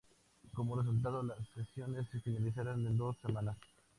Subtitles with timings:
[0.55, 3.55] Como resultado, las sesiones se finalizaron en dos semanas.